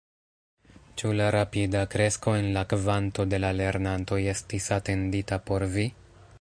Ĉu 1.01 1.11
la 1.19 1.27
rapida 1.35 1.83
kresko 1.95 2.33
en 2.39 2.49
la 2.57 2.65
kvanto 2.73 3.27
de 3.35 3.43
la 3.45 3.53
lernantoj 3.61 4.21
estis 4.35 4.71
atendita 4.81 5.43
por 5.51 5.71
vi? 5.77 5.89